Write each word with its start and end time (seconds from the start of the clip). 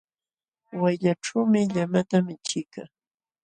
Wayllaćhuumi 0.79 1.61
llamata 1.73 2.17
michiykaa. 2.25 2.87